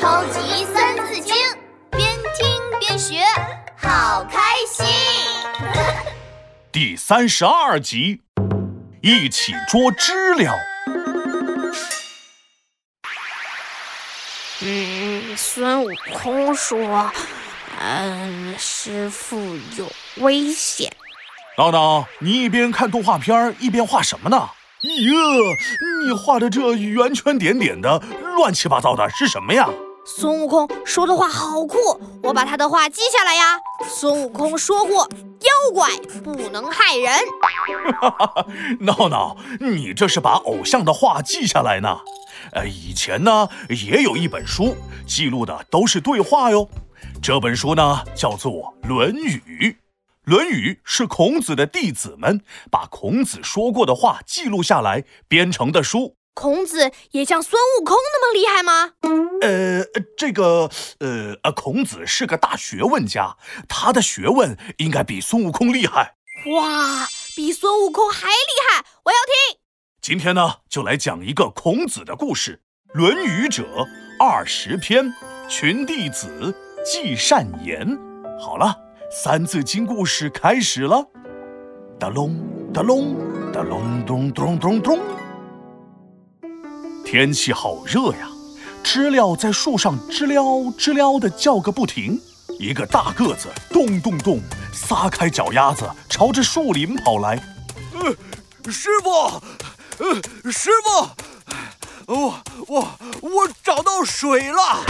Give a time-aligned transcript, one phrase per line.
[0.00, 1.34] 超级三字经，
[1.90, 2.48] 边听
[2.78, 3.16] 边学，
[3.76, 4.38] 好开
[4.70, 4.86] 心。
[6.70, 8.20] 第三十二集，
[9.02, 10.54] 一起捉知了。
[14.60, 17.10] 嗯，孙悟空说
[17.80, 19.36] ：“嗯，师傅
[19.76, 20.92] 有危险。”
[21.58, 24.50] 闹闹，你一边看动画片一边画什么呢？
[24.82, 25.12] 哟，
[26.06, 28.00] 你画的这圆圈点点的，
[28.36, 29.68] 乱七八糟的是什么呀？
[30.16, 31.76] 孙悟空说的话好酷，
[32.22, 33.58] 我把他的话记下来呀。
[33.86, 35.06] 孙悟空说过，
[35.42, 35.94] 妖怪
[36.24, 37.12] 不能害人。
[38.00, 38.46] 哈哈，
[38.80, 41.98] 闹闹，你这是把偶像的话记下来呢？
[42.52, 44.74] 呃，以前呢也有一本书，
[45.06, 46.70] 记录的都是对话哟。
[47.22, 49.42] 这本书呢叫做《论语》。
[50.24, 56.16] 《论语》是孔子的弟子们把孔子说过的话记录下来编成的书。
[56.38, 58.92] 孔子也像孙悟空那么厉害吗？
[59.40, 59.84] 呃，
[60.16, 60.70] 这个，
[61.00, 63.36] 呃，呃，孔子是个大学问家，
[63.68, 66.14] 他的学问应该比孙悟空厉害。
[66.54, 68.84] 哇，比孙悟空还厉害！
[69.06, 69.58] 我要听。
[70.00, 72.62] 今天呢，就来讲一个孔子的故事，
[72.96, 73.66] 《论语》者
[74.20, 75.12] 二十篇，
[75.48, 77.98] 群弟子记善言。
[78.38, 78.76] 好了。
[79.10, 81.02] 三字经故事开始了，
[81.98, 82.38] 哒隆
[82.72, 83.16] 哒隆
[83.52, 85.00] 哒隆咚咚咚咚。
[87.10, 88.28] 天气好热呀，
[88.84, 92.20] 知了在树上知了知了的叫个不停。
[92.58, 94.38] 一个大个子咚咚咚
[94.74, 97.42] 撒开脚丫子，朝着树林跑来。
[97.94, 99.10] 呃，师傅，
[100.04, 102.34] 呃，师傅，我
[102.66, 102.88] 我
[103.22, 104.84] 我找到水了。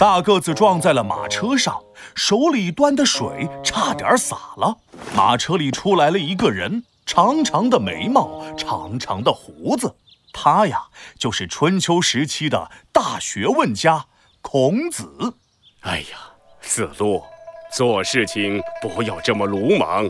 [0.00, 1.76] 大个子撞在了马车上。
[2.16, 4.78] 手里端的水差点洒了，
[5.14, 9.94] 马车里出来了一个人，长长的眉毛，长长的胡子，
[10.38, 14.04] 他呀就是春秋时期的大学问家
[14.42, 15.34] 孔子。
[15.80, 16.18] 哎呀，
[16.60, 17.24] 子路，
[17.72, 20.06] 做事情不要这么鲁莽。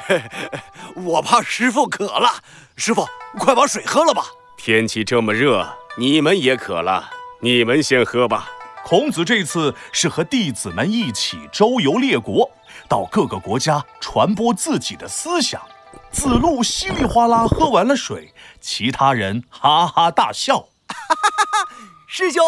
[0.96, 2.42] 我怕师傅渴了，
[2.74, 3.06] 师傅
[3.38, 4.24] 快把水喝了吧。
[4.56, 7.10] 天气这么热，你们也渴了，
[7.42, 8.48] 你们先喝吧。
[8.82, 12.50] 孔子这次是和弟子们一起周游列国，
[12.88, 15.60] 到各个国家传播自己的思想。
[16.10, 20.58] 子路稀里哗啦喝完了水，其他人哈哈大笑。
[20.58, 21.68] 哈哈哈哈！
[22.06, 22.42] 师兄，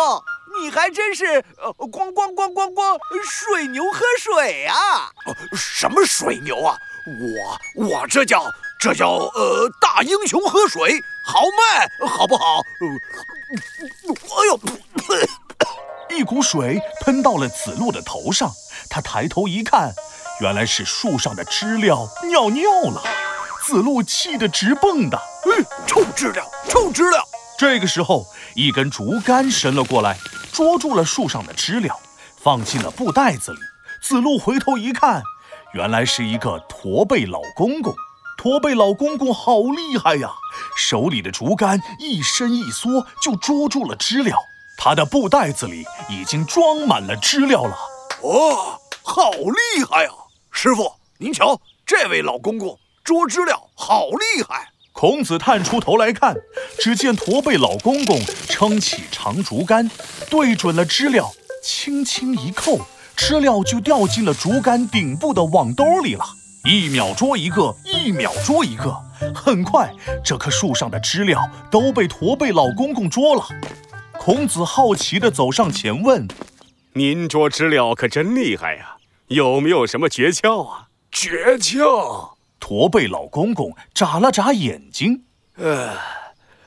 [0.61, 1.25] 你还真是
[1.59, 5.11] 呃咣咣咣咣咣水牛喝水啊！
[5.55, 6.77] 什么水牛啊？
[7.77, 8.45] 我我这叫
[8.79, 12.61] 这叫呃大英雄喝水，豪迈好不好？
[14.11, 14.61] 哎呦！
[16.17, 18.51] 一股水喷到了子路的头上，
[18.89, 19.93] 他抬头一看，
[20.41, 23.03] 原来是树上的知了尿尿了。
[23.67, 27.23] 子路气得直蹦跶，嗯，臭知了，臭知了！
[27.59, 30.17] 这个时候，一根竹竿伸了过来，
[30.53, 31.95] 捉住了树上的知了，
[32.43, 33.59] 放进了布袋子里。
[34.03, 35.23] 子路回头一看，
[35.75, 37.95] 原来是一个驼背老公公。
[38.39, 40.31] 驼背老公公好厉害呀，
[40.75, 44.35] 手里的竹竿一伸一缩，就捉住了知了。
[44.79, 47.77] 他的布袋子里已经装满了知了了。
[48.23, 50.11] 哦，好厉害呀！
[50.51, 52.79] 师傅，您瞧，这位老公公
[53.11, 54.69] 捉知了好厉害。
[54.93, 56.37] 孔子探出头来看，
[56.79, 58.17] 只见驼背老公公
[58.47, 59.91] 撑起长竹竿，
[60.31, 61.29] 对准了知了，
[61.61, 62.79] 轻轻一扣，
[63.17, 66.25] 知了就掉进了竹竿顶部的网兜里了。
[66.65, 68.97] 一秒捉一个，一秒捉一个，
[69.35, 69.93] 很快，
[70.25, 73.45] 这棵树上的知了都被驼背老公公捉了。
[74.21, 76.29] 孔子好奇地走上前问
[76.95, 82.35] ：“您捉知了可真厉害呀，有没有什么诀窍啊？”诀窍？
[82.71, 85.25] 驼背老公公眨了眨眼睛
[85.59, 85.93] ：“呃，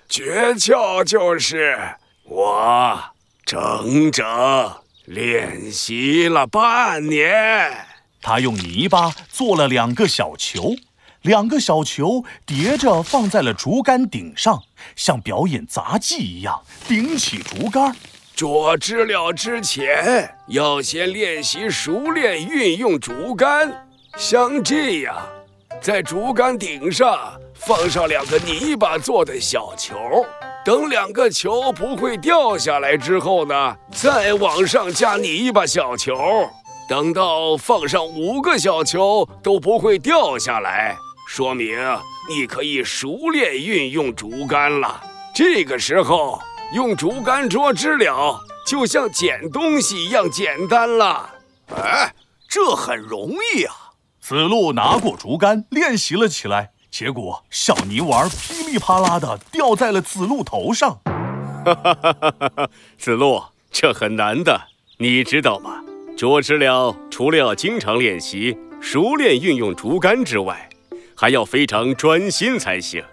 [0.09, 1.79] 诀窍就是
[2.25, 2.99] 我
[3.45, 4.25] 整整
[5.05, 7.71] 练习了半年。
[8.21, 10.75] 他用泥巴做了两个小球。”
[11.23, 14.61] 两个小球叠着放在了竹竿顶上，
[14.97, 17.95] 像表演杂技一样顶起竹竿。
[18.35, 23.87] 捉知了之前，要先练习熟练运用竹竿。
[24.17, 25.15] 像这样，
[25.83, 29.93] 在竹竿顶上放上两个泥巴做的小球，
[30.63, 36.15] 等两个球不会掉下来之后呢，再往上加泥巴小球，
[36.87, 40.95] 等到放上五个小球都不会掉下来。
[41.27, 41.77] 说明
[42.29, 45.03] 你可以熟练运用竹竿了。
[45.35, 46.39] 这个时候
[46.73, 51.29] 用竹竿捉知了，就像捡东西一样简单了。
[51.75, 52.15] 哎，
[52.47, 53.75] 这很容易啊！
[54.25, 60.97] 子路拿过竹竿练习了起来，结果小泥丸噼里啪啦的掉在了子路头上。
[61.65, 62.69] 哈哈哈哈哈！
[62.97, 65.83] 子路，这很难的，你知道吗？
[66.15, 70.69] 捉知了除了要经常练习、熟练运用竹竿之外，
[71.17, 73.03] 还要非常专心才行。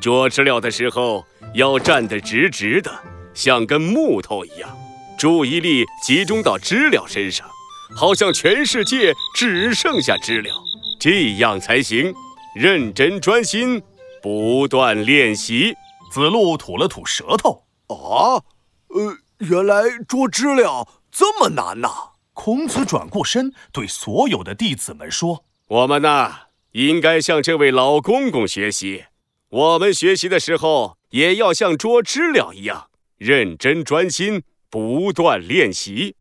[0.00, 1.24] 捉知了的时候
[1.54, 2.90] 要站得直直的，
[3.34, 4.68] 像根木头一样，
[5.16, 7.46] 注意力集中到知了身上，
[7.94, 10.54] 好像全世界只剩下知了，
[10.98, 12.12] 这样才行。
[12.54, 13.82] 认真专心，
[14.22, 15.74] 不断练习。
[16.10, 17.64] 子路吐了吐舌头。
[17.88, 18.42] 啊，
[18.88, 21.88] 呃，原来捉知了这么难呐！
[22.32, 29.04] 孔子转过身，对所有的弟子们说：“我们呐，应该向这位老公公学习。
[29.48, 36.16] 我们学习的时候，也要像捉知了一样，认真专心，不断练习。”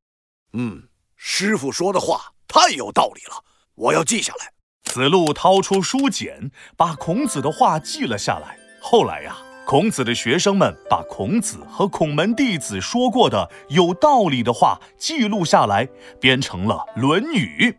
[0.53, 0.83] 嗯，
[1.27, 3.43] 师傅说的话太有道理了，
[3.73, 4.51] 我要记下来。
[4.83, 8.59] 子路掏出书简，把孔子的话记了下来。
[8.79, 9.35] 后来呀，
[9.65, 15.89] 孔子的学生们把孔子和孔门弟子说过的有道理的话记录下来，
[16.21, 17.71] 编成了《论语》。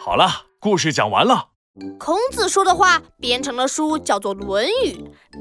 [0.00, 1.48] 好了，故事讲完了。
[1.98, 4.92] 孔子说的话编成了书，叫做《论语》。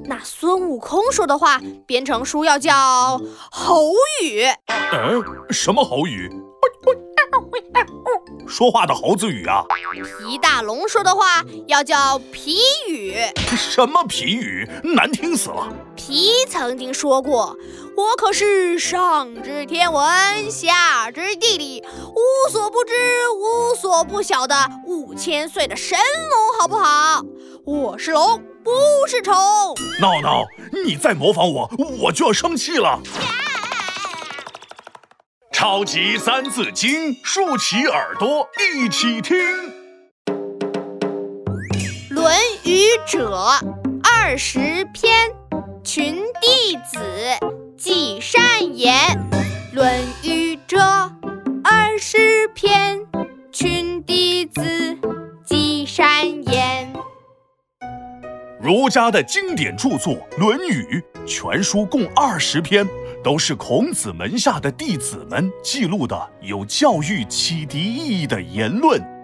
[0.06, 2.74] 那孙悟空说的话编成书，要叫
[3.52, 3.92] 《猴
[4.24, 4.44] 语》。
[4.68, 5.24] 嗯，
[5.54, 6.30] 什么猴语？
[8.48, 9.64] 说话的猴子语啊！
[10.20, 12.58] 皮大龙说的话要叫皮
[12.88, 13.16] 语。
[13.56, 14.70] 什么皮语？
[14.84, 15.68] 难听死了！
[15.96, 17.58] 皮曾经说过
[17.98, 21.84] ：“我可是上知天文，下知地理，
[22.16, 22.94] 无所不知、
[23.36, 27.26] 无所不晓的五千岁的神龙，好不好？
[27.66, 28.72] 我是龙，不
[29.08, 29.34] 是虫。”
[30.00, 30.46] 闹闹，
[30.86, 31.70] 你再模仿我，
[32.00, 33.00] 我就要生气了。
[35.68, 39.36] 超级三字经，竖起耳朵一起听。
[42.12, 42.82] 《论语》
[43.12, 43.36] 者，
[44.04, 45.32] 二十篇，
[45.84, 47.00] 群弟子，
[47.76, 48.94] 记善言。
[49.76, 50.78] 《论语》者，
[51.64, 53.04] 二十篇，
[53.52, 54.62] 群弟子，
[55.44, 56.94] 记善言。
[58.62, 62.88] 儒家的经典著作《论语》，全书共二十篇。
[63.26, 69.15] 都是孔子门下的弟子们记录的有教育启迪意义的言论。